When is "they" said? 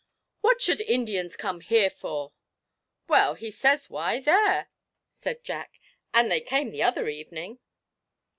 6.31-6.41